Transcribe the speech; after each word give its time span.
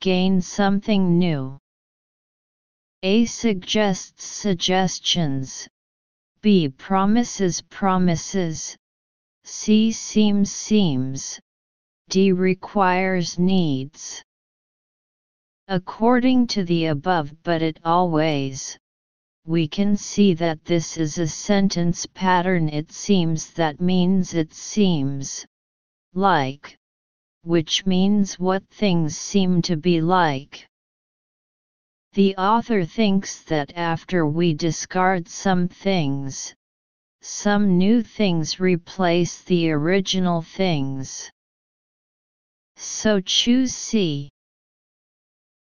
gain 0.00 0.40
something 0.40 1.18
new. 1.18 1.58
A 3.02 3.26
suggests 3.26 4.24
suggestions. 4.24 5.68
B 6.42 6.68
promises 6.70 7.62
promises. 7.68 8.76
C 9.44 9.92
seems 9.92 10.50
seems. 10.50 11.38
D 12.08 12.32
requires 12.32 13.38
needs. 13.38 14.22
According 15.68 16.46
to 16.48 16.64
the 16.64 16.86
above 16.86 17.30
but 17.42 17.60
it 17.62 17.78
always, 17.84 18.78
we 19.46 19.68
can 19.68 19.96
see 19.96 20.34
that 20.34 20.64
this 20.64 20.96
is 20.96 21.18
a 21.18 21.28
sentence 21.28 22.06
pattern 22.06 22.68
it 22.68 22.90
seems 22.90 23.52
that 23.52 23.80
means 23.80 24.34
it 24.34 24.54
seems, 24.54 25.46
like, 26.14 26.79
which 27.42 27.86
means 27.86 28.38
what 28.38 28.66
things 28.68 29.16
seem 29.16 29.62
to 29.62 29.76
be 29.76 30.00
like. 30.00 30.66
The 32.12 32.36
author 32.36 32.84
thinks 32.84 33.42
that 33.44 33.72
after 33.76 34.26
we 34.26 34.52
discard 34.52 35.28
some 35.28 35.68
things, 35.68 36.54
some 37.22 37.78
new 37.78 38.02
things 38.02 38.58
replace 38.58 39.42
the 39.42 39.70
original 39.70 40.42
things. 40.42 41.30
So 42.76 43.20
choose 43.20 43.74
C. 43.74 44.30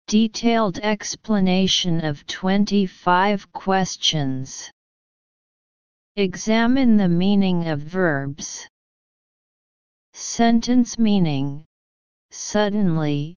Detailed 0.08 0.80
explanation 0.80 2.04
of 2.04 2.26
25 2.26 3.52
questions. 3.54 4.70
Examine 6.16 6.98
the 6.98 7.08
meaning 7.08 7.68
of 7.68 7.80
verbs. 7.80 8.68
Sentence 10.14 11.00
meaning 11.00 11.66
Suddenly, 12.30 13.36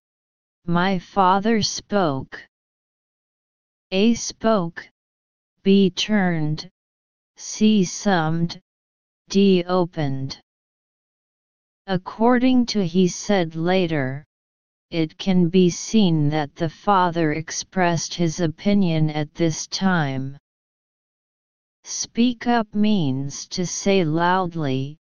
my 0.66 0.98
father 0.98 1.62
spoke. 1.62 2.46
A 3.90 4.14
spoke, 4.14 4.88
B 5.62 5.90
turned, 5.90 6.70
C 7.36 7.84
summed, 7.84 8.60
D 9.28 9.64
opened. 9.64 10.40
According 11.86 12.66
to 12.66 12.86
he 12.86 13.08
said 13.08 13.56
later, 13.56 14.24
it 14.90 15.18
can 15.18 15.48
be 15.48 15.70
seen 15.70 16.29
that 16.29 16.54
the 16.56 16.68
father 16.68 17.32
expressed 17.32 18.14
his 18.14 18.40
opinion 18.40 19.10
at 19.10 19.34
this 19.34 19.66
time. 19.66 20.36
Speak 21.84 22.46
up 22.46 22.74
means 22.74 23.46
to 23.48 23.66
say 23.66 24.04
loudly, 24.04 24.98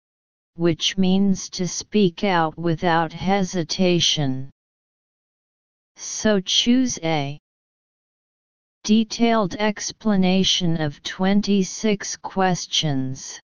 which 0.60 0.98
means 0.98 1.50
to 1.50 1.66
speak 1.66 2.26
out 2.26 2.58
without 2.58 3.14
hesitation. 3.14 4.52
So 5.96 6.42
choose 6.42 7.00
A. 7.02 7.40
Detailed 8.84 9.56
explanation 9.56 10.82
of 10.82 11.02
26 11.04 12.18
questions. 12.18 13.40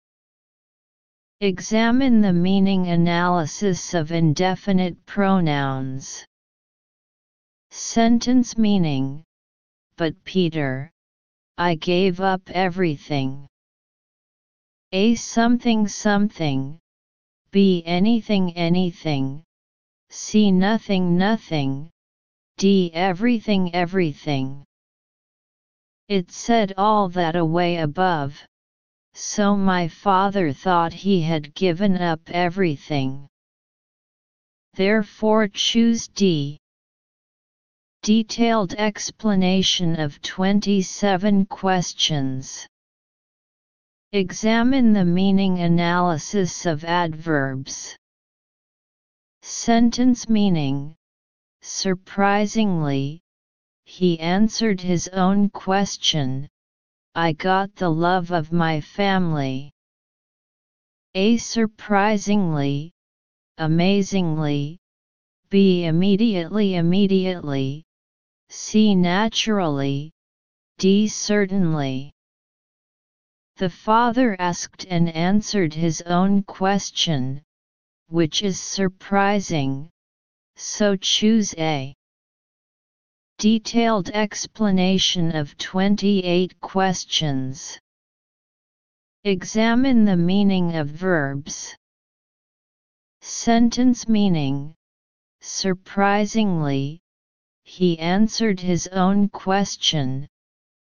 Examine 1.40 2.20
the 2.20 2.32
meaning 2.32 2.88
analysis 2.88 3.94
of 3.94 4.10
indefinite 4.10 4.96
pronouns. 5.06 6.26
Sentence 7.70 8.58
meaning 8.58 9.22
But 9.96 10.14
Peter, 10.24 10.90
I 11.58 11.76
gave 11.76 12.20
up 12.20 12.42
everything. 12.50 13.46
A 14.90 15.14
something 15.14 15.86
something, 15.86 16.80
B 17.54 17.84
anything 17.86 18.52
anything, 18.56 19.44
C 20.10 20.50
nothing 20.50 21.16
nothing, 21.16 21.88
D 22.56 22.90
everything 22.92 23.72
everything. 23.72 24.64
It 26.08 26.32
said 26.32 26.72
all 26.76 27.08
that 27.10 27.36
away 27.36 27.76
above. 27.76 28.44
So 29.12 29.54
my 29.56 29.86
father 29.86 30.52
thought 30.52 30.92
he 30.92 31.22
had 31.22 31.54
given 31.54 31.96
up 31.96 32.22
everything. 32.26 33.28
Therefore 34.72 35.46
choose 35.46 36.08
D. 36.08 36.58
Detailed 38.02 38.74
explanation 38.74 40.00
of 40.00 40.20
27 40.22 41.46
questions. 41.46 42.66
Examine 44.16 44.92
the 44.92 45.04
meaning 45.04 45.58
analysis 45.58 46.66
of 46.66 46.84
adverbs. 46.84 47.96
Sentence 49.42 50.28
meaning 50.28 50.94
Surprisingly, 51.62 53.20
he 53.84 54.20
answered 54.20 54.80
his 54.80 55.08
own 55.08 55.50
question 55.50 56.48
I 57.16 57.32
got 57.32 57.74
the 57.74 57.88
love 57.88 58.30
of 58.30 58.52
my 58.52 58.80
family. 58.80 59.72
A. 61.16 61.36
Surprisingly, 61.36 62.92
amazingly, 63.58 64.78
B. 65.50 65.86
Immediately 65.86 66.76
immediately, 66.76 67.82
C. 68.48 68.94
Naturally, 68.94 70.12
D. 70.78 71.08
Certainly. 71.08 72.12
The 73.56 73.70
father 73.70 74.34
asked 74.40 74.84
and 74.90 75.08
answered 75.08 75.74
his 75.74 76.00
own 76.02 76.42
question, 76.42 77.44
which 78.08 78.42
is 78.42 78.58
surprising, 78.58 79.90
so 80.56 80.96
choose 80.96 81.54
A. 81.56 81.94
Detailed 83.38 84.10
explanation 84.10 85.36
of 85.36 85.56
28 85.56 86.60
questions. 86.60 87.78
Examine 89.22 90.04
the 90.04 90.16
meaning 90.16 90.74
of 90.74 90.88
verbs. 90.88 91.76
Sentence 93.20 94.08
meaning 94.08 94.74
Surprisingly, 95.40 97.00
he 97.62 98.00
answered 98.00 98.58
his 98.58 98.88
own 98.88 99.28
question 99.28 100.28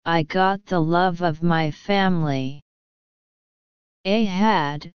I 0.08 0.22
got 0.22 0.64
the 0.68 0.80
love 0.80 1.22
of 1.22 1.42
my 1.42 1.72
family. 1.72 2.62
A 4.06 4.26
had, 4.26 4.92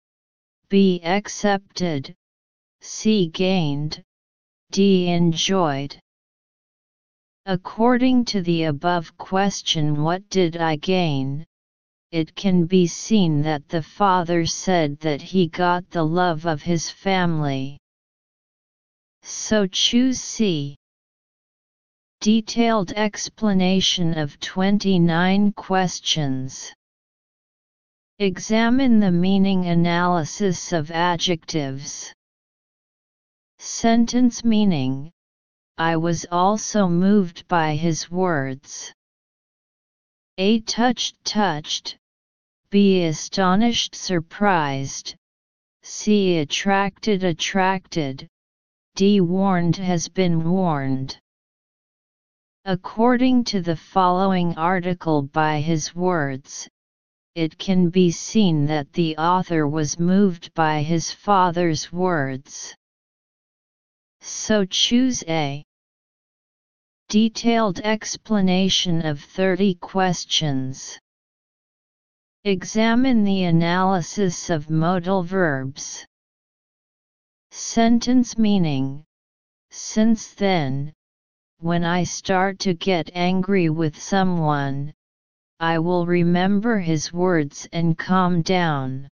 B 0.69 1.00
accepted, 1.03 2.15
C 2.81 3.26
gained, 3.26 4.04
D 4.70 5.09
enjoyed. 5.09 5.99
According 7.44 8.26
to 8.26 8.41
the 8.41 8.65
above 8.65 9.19
question 9.19 10.04
what 10.04 10.28
did 10.31 10.56
I 10.56 10.76
gain? 10.76 11.44
It 12.12 12.37
can 12.37 12.66
be 12.66 12.87
seen 12.87 13.43
that 13.43 13.69
the 13.69 13.82
father 13.82 14.47
said 14.47 15.00
that 15.00 15.20
he 15.20 15.49
got 15.49 15.91
the 15.91 16.04
love 16.04 16.47
of 16.47 16.62
his 16.62 16.88
family. 16.88 17.78
So 19.22 19.66
choose 19.66 20.20
C. 20.20 20.76
Detailed 22.20 22.92
explanation 22.92 24.19
of 24.19 24.38
29 24.41 25.53
questions. 25.53 26.70
Examine 28.19 29.00
the 29.00 29.10
meaning 29.10 29.64
analysis 29.64 30.75
of 30.75 30.91
adjectives. 30.91 32.12
Sentence 33.58 34.44
meaning 34.44 35.10
I 35.78 35.97
was 35.97 36.26
also 36.31 36.86
moved 36.88 37.48
by 37.48 37.75
his 37.75 38.10
words. 38.10 38.92
A 40.37 40.60
touched 40.60 41.25
touched, 41.25 41.97
B 42.69 43.02
astonished 43.04 43.94
surprised, 43.94 45.14
C 45.82 46.37
attracted 46.37 47.25
attracted, 47.25 48.28
D 48.94 49.22
warned 49.22 49.76
has 49.76 50.06
been 50.06 50.50
warned. 50.50 51.19
According 52.67 53.45
to 53.45 53.62
the 53.62 53.77
following 53.77 54.55
article 54.59 55.23
by 55.23 55.61
his 55.61 55.95
words, 55.95 56.69
it 57.35 57.57
can 57.57 57.89
be 57.89 58.11
seen 58.11 58.67
that 58.67 58.93
the 58.93 59.17
author 59.17 59.67
was 59.67 59.99
moved 59.99 60.53
by 60.53 60.83
his 60.83 61.11
father's 61.11 61.91
words. 61.91 62.75
So 64.21 64.67
choose 64.67 65.25
A. 65.27 65.65
Detailed 67.09 67.81
explanation 67.81 69.07
of 69.07 69.21
30 69.21 69.77
questions. 69.77 70.99
Examine 72.45 73.25
the 73.25 73.45
analysis 73.45 74.51
of 74.51 74.69
modal 74.69 75.23
verbs. 75.23 76.05
Sentence 77.51 78.37
meaning 78.37 79.05
Since 79.71 80.35
then, 80.35 80.93
when 81.61 81.85
I 81.85 82.05
start 82.05 82.59
to 82.61 82.73
get 82.73 83.11
angry 83.15 83.69
with 83.69 84.01
someone, 84.01 84.95
I 85.61 85.79
will 85.79 86.07
remember 86.07 86.79
his 86.79 87.12
words 87.12 87.69
and 87.71 87.99
calm 87.99 88.41
down. 88.41 89.09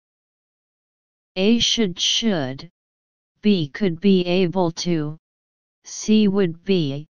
A 1.37 1.59
should 1.59 1.97
should, 1.97 2.69
B 3.41 3.69
could 3.69 4.01
be 4.01 4.25
able 4.25 4.71
to, 4.71 5.17
C 5.85 6.27
would 6.27 6.65
be, 6.65 7.07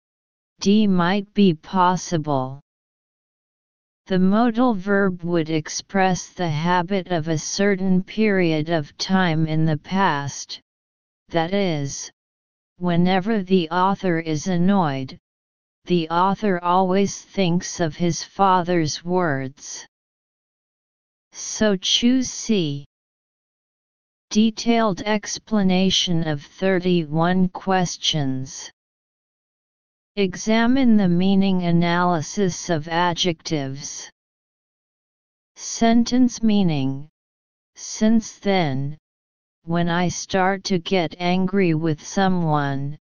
D 0.60 0.88
might 0.88 1.32
be 1.36 1.54
possible. 1.54 2.60
The 4.08 4.18
modal 4.18 4.74
verb 4.74 5.24
would 5.24 5.52
express 5.52 6.30
the 6.30 6.50
habit 6.50 7.10
of 7.10 7.28
a 7.28 7.38
certain 7.38 8.02
period 8.02 8.70
of 8.70 8.98
time 8.98 9.46
in 9.46 9.66
the 9.66 9.78
past, 9.78 10.60
that 11.30 11.54
is, 11.54 12.12
whenever 12.80 13.44
the 13.44 13.70
author 13.70 14.20
is 14.20 14.48
annoyed, 14.48 15.20
the 15.86 16.10
author 16.10 16.60
always 16.64 17.22
thinks 17.22 17.80
of 17.80 17.96
his 17.96 18.24
father's 18.24 19.04
words. 19.04 19.86
So 21.34 21.76
choose 21.76 22.30
C. 22.30 22.86
Detailed 24.30 25.02
explanation 25.02 26.28
of 26.28 26.42
31 26.42 27.50
questions. 27.50 28.72
Examine 30.16 30.96
the 30.96 31.10
meaning 31.10 31.64
analysis 31.64 32.70
of 32.70 32.88
adjectives. 32.88 34.10
Sentence 35.56 36.42
meaning 36.42 37.10
Since 37.76 38.40
then, 38.40 38.98
when 39.70 39.88
I 39.88 40.08
start 40.08 40.64
to 40.64 40.80
get 40.80 41.14
angry 41.20 41.76
with 41.76 42.04
someone, 42.04 42.98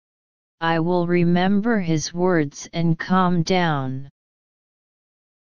I 0.59 0.79
will 0.79 1.05
remember 1.05 1.79
his 1.79 2.11
words 2.11 2.67
and 2.73 2.97
calm 2.97 3.43
down. 3.43 4.09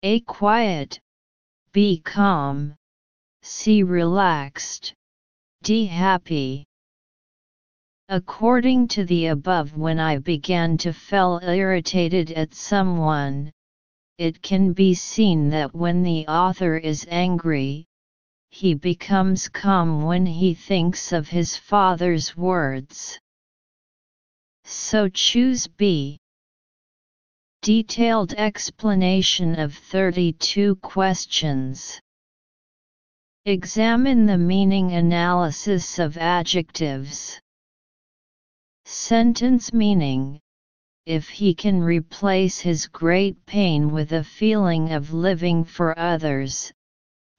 A 0.03 0.19
quiet, 0.23 0.99
B 1.73 2.01
calm, 2.05 2.75
C 3.43 3.85
relaxed, 3.85 4.93
D 5.63 5.87
happy. 5.87 6.67
According 8.09 8.89
to 8.89 9.05
the 9.05 9.27
above 9.27 9.77
when 9.77 10.01
I 10.01 10.19
began 10.19 10.77
to 10.79 10.93
feel 10.93 11.39
irritated 11.45 12.33
at 12.33 12.55
someone, 12.55 13.53
it 14.19 14.43
can 14.43 14.73
be 14.73 14.95
seen 14.95 15.51
that 15.51 15.77
when 15.77 16.03
the 16.03 16.27
author 16.27 16.77
is 16.77 17.07
angry, 17.09 17.87
he 18.55 18.73
becomes 18.73 19.49
calm 19.49 20.05
when 20.05 20.25
he 20.25 20.55
thinks 20.55 21.11
of 21.11 21.27
his 21.27 21.57
father's 21.57 22.37
words. 22.37 23.19
So 24.63 25.09
choose 25.09 25.67
B. 25.67 26.19
Detailed 27.63 28.33
explanation 28.35 29.59
of 29.59 29.75
32 29.75 30.77
questions. 30.77 32.01
Examine 33.45 34.25
the 34.25 34.39
meaning 34.39 34.93
analysis 34.93 35.99
of 35.99 36.17
adjectives. 36.17 37.41
Sentence 38.85 39.73
meaning 39.73 40.39
If 41.07 41.29
he 41.29 41.57
can 41.57 41.83
replace 41.83 42.61
his 42.61 42.87
great 42.87 43.45
pain 43.47 43.91
with 43.91 44.13
a 44.13 44.23
feeling 44.23 44.93
of 44.93 45.13
living 45.13 45.65
for 45.65 45.99
others, 45.99 46.73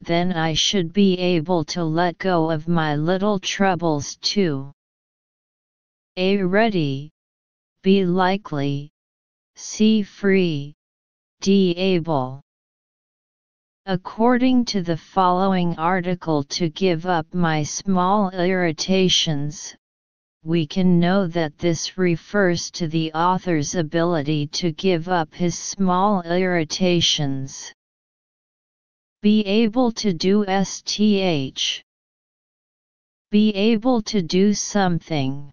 then 0.02 0.34
I 0.34 0.54
should 0.54 0.94
be 0.94 1.18
able 1.18 1.64
to 1.66 1.84
let 1.84 2.18
go 2.18 2.52
of 2.52 2.68
my 2.68 2.96
little 2.96 3.40
troubles 3.40 4.18
too. 4.18 4.72
A. 6.18 6.42
Ready, 6.44 7.12
B. 7.82 8.06
Likely, 8.06 8.92
C. 9.56 10.04
Free, 10.04 10.74
D. 11.42 11.72
Able. 11.72 12.42
According 13.86 14.66
to 14.66 14.82
the 14.82 14.98
following 14.98 15.78
article 15.78 16.44
to 16.44 16.70
give 16.70 17.06
up 17.06 17.32
my 17.34 17.62
small 17.64 18.32
irritations, 18.32 19.76
we 20.44 20.66
can 20.66 21.00
know 21.00 21.28
that 21.28 21.58
this 21.58 21.98
refers 21.98 22.72
to 22.72 22.88
the 22.88 23.12
author's 23.14 23.76
ability 23.76 24.48
to 24.48 24.72
give 24.72 25.08
up 25.10 25.34
his 25.34 25.58
small 25.58 26.22
irritations. 26.22 27.74
Be 29.26 29.42
able 29.48 29.92
to 29.94 30.14
do 30.14 30.46
STH. 30.46 31.82
Be 33.32 33.50
able 33.56 34.04
to 34.04 34.22
do 34.22 34.54
something. 34.54 35.52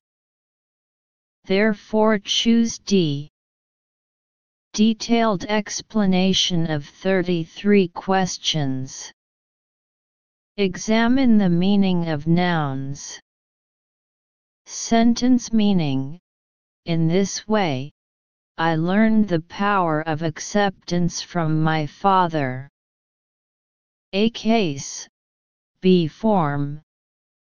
Therefore 1.47 2.19
choose 2.19 2.79
D. 2.79 3.31
Detailed 4.75 5.45
explanation 5.45 6.71
of 6.71 6.85
33 6.85 7.89
questions. 7.89 9.11
Examine 10.59 11.39
the 11.39 11.49
meaning 11.49 12.11
of 12.11 12.27
nouns. 12.27 13.19
Sentence 14.67 15.51
meaning 15.51 16.21
In 16.85 17.09
this 17.09 17.49
way, 17.49 17.91
I 18.59 18.77
learned 18.77 19.29
the 19.29 19.41
power 19.41 20.03
of 20.03 20.21
acceptance 20.21 21.23
from 21.23 21.63
my 21.63 21.87
father. 21.87 22.69
A 24.15 24.29
case, 24.29 25.09
B 25.81 26.07
form, 26.07 26.83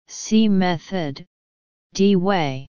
C 0.07 0.47
method, 0.47 1.25
D 1.94 2.15
way. 2.15 2.68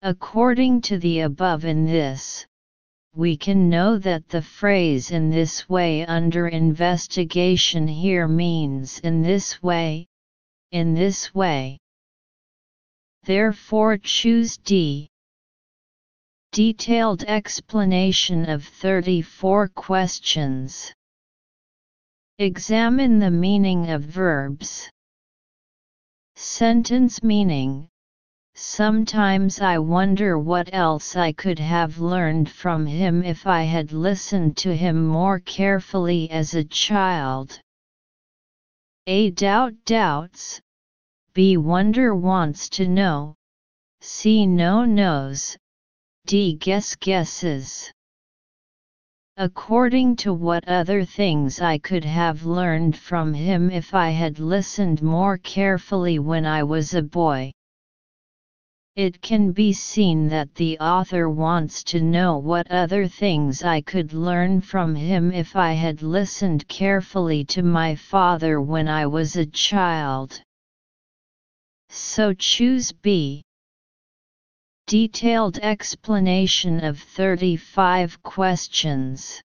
According 0.00 0.82
to 0.82 0.98
the 0.98 1.20
above 1.20 1.64
in 1.64 1.86
this, 1.86 2.46
we 3.14 3.36
can 3.36 3.68
know 3.68 3.98
that 3.98 4.28
the 4.28 4.42
phrase 4.42 5.10
in 5.10 5.28
this 5.28 5.68
way 5.68 6.06
under 6.06 6.46
investigation 6.46 7.88
here 7.88 8.28
means 8.28 9.00
in 9.00 9.22
this 9.22 9.60
way, 9.60 10.06
in 10.70 10.94
this 10.94 11.34
way. 11.34 11.78
Therefore 13.24 13.98
choose 13.98 14.56
D. 14.56 15.10
Detailed 16.52 17.24
explanation 17.24 18.48
of 18.48 18.64
34 18.64 19.68
questions. 19.68 20.92
Examine 22.42 23.20
the 23.20 23.30
meaning 23.30 23.88
of 23.90 24.02
verbs. 24.02 24.90
Sentence 26.34 27.22
meaning 27.22 27.86
Sometimes 28.56 29.60
I 29.60 29.78
wonder 29.78 30.36
what 30.36 30.68
else 30.74 31.14
I 31.14 31.30
could 31.30 31.60
have 31.60 32.00
learned 32.00 32.50
from 32.50 32.84
him 32.84 33.22
if 33.22 33.46
I 33.46 33.62
had 33.62 33.92
listened 33.92 34.56
to 34.56 34.74
him 34.74 35.06
more 35.06 35.38
carefully 35.38 36.28
as 36.32 36.54
a 36.54 36.64
child. 36.64 37.60
A 39.06 39.30
doubt 39.30 39.74
doubts, 39.84 40.60
B. 41.34 41.56
Wonder 41.56 42.12
wants 42.12 42.68
to 42.70 42.88
know. 42.88 43.36
C. 44.00 44.46
Know 44.46 44.84
knows. 44.84 45.56
D. 46.26 46.56
Guess 46.56 46.96
guesses. 46.96 47.92
According 49.38 50.16
to 50.16 50.34
what 50.34 50.68
other 50.68 51.06
things 51.06 51.58
I 51.58 51.78
could 51.78 52.04
have 52.04 52.44
learned 52.44 52.98
from 52.98 53.32
him 53.32 53.70
if 53.70 53.94
I 53.94 54.10
had 54.10 54.38
listened 54.38 55.02
more 55.02 55.38
carefully 55.38 56.18
when 56.18 56.44
I 56.44 56.62
was 56.62 56.92
a 56.92 57.00
boy. 57.00 57.50
It 58.94 59.22
can 59.22 59.52
be 59.52 59.72
seen 59.72 60.28
that 60.28 60.54
the 60.54 60.78
author 60.78 61.30
wants 61.30 61.82
to 61.84 62.02
know 62.02 62.36
what 62.36 62.70
other 62.70 63.08
things 63.08 63.62
I 63.62 63.80
could 63.80 64.12
learn 64.12 64.60
from 64.60 64.94
him 64.94 65.32
if 65.32 65.56
I 65.56 65.72
had 65.72 66.02
listened 66.02 66.68
carefully 66.68 67.42
to 67.46 67.62
my 67.62 67.94
father 67.94 68.60
when 68.60 68.86
I 68.86 69.06
was 69.06 69.36
a 69.36 69.46
child. 69.46 70.42
So 71.88 72.34
choose 72.34 72.92
B. 72.92 73.42
Detailed 74.86 75.58
explanation 75.58 76.84
of 76.84 76.98
35 76.98 78.22
questions. 78.22 79.40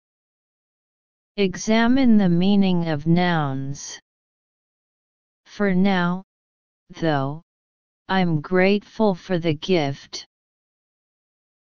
Examine 1.37 2.19
the 2.19 2.29
meaning 2.29 2.89
of 2.89 3.07
nouns. 3.07 3.99
For 5.47 5.75
now, 5.75 6.23
though, 6.91 7.43
I'm 8.09 8.41
grateful 8.41 9.15
for 9.15 9.39
the 9.39 9.55
gift. 9.55 10.27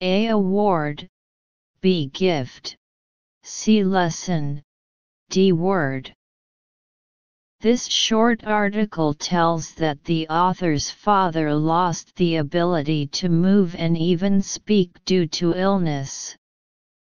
A. 0.01 0.27
Award 0.27 1.09
B. 1.81 2.09
Gift 2.09 2.77
C. 3.45 3.85
Lesson 3.85 4.63
D. 5.31 5.53
Word 5.53 6.13
this 7.63 7.87
short 7.87 8.43
article 8.45 9.15
tells 9.15 9.73
that 9.75 10.03
the 10.03 10.27
author's 10.27 10.91
father 10.91 11.55
lost 11.55 12.13
the 12.17 12.35
ability 12.39 13.07
to 13.07 13.29
move 13.29 13.77
and 13.79 13.97
even 13.97 14.43
speak 14.43 14.91
due 15.05 15.29
to 15.29 15.55
illness, 15.55 16.37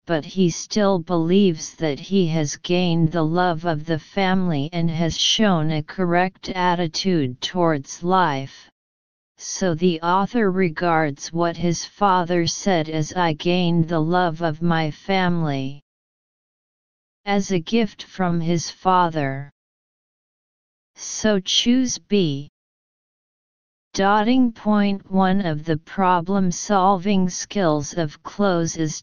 but 0.06 0.24
he 0.24 0.52
still 0.52 1.00
believes 1.00 1.74
that 1.74 2.00
he 2.00 2.28
has 2.28 2.58
gained 2.58 3.12
the 3.12 3.24
love 3.24 3.66
of 3.66 3.88
the 3.88 3.98
family 3.98 4.70
and 4.72 4.88
has 4.88 5.18
shown 5.18 5.72
a 5.72 5.82
correct 5.82 6.50
attitude 6.50 7.42
towards 7.42 8.04
life. 8.04 8.70
So 9.40 9.74
the 9.74 10.00
author 10.02 10.52
regards 10.52 11.34
what 11.34 11.58
his 11.58 11.86
father 11.86 12.46
said 12.46 12.88
as 12.88 13.14
I 13.14 13.34
gained 13.34 13.88
the 13.88 14.00
love 14.00 14.44
of 14.44 14.62
my 14.62 14.92
family 14.92 15.82
as 17.26 17.50
a 17.50 17.60
gift 17.60 18.04
from 18.04 18.40
his 18.40 18.70
father. 18.70 19.52
So 20.96 21.40
choose 21.40 21.98
B. 21.98 22.50
Dotting 23.94 24.52
point 24.52 25.12
one 25.12 25.46
of 25.46 25.66
the 25.66 25.78
problem 25.78 26.52
solving 26.52 27.30
skills 27.30 27.94
of 27.94 28.24
cloze 28.24 28.78
is 28.78 28.96